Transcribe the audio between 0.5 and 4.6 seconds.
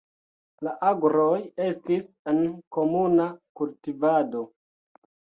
La agroj estis en komuna kultivado.